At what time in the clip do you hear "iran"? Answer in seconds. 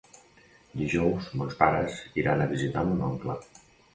2.23-2.41